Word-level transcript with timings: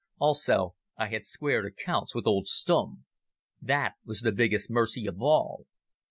Also 0.17 0.73
I 0.97 1.09
had 1.09 1.23
squared 1.23 1.63
accounts 1.67 2.15
with 2.15 2.25
old 2.25 2.47
Stumm. 2.47 3.05
That 3.61 3.93
was 4.03 4.21
the 4.21 4.31
biggest 4.31 4.67
mercy 4.67 5.05
of 5.05 5.21
all. 5.21 5.67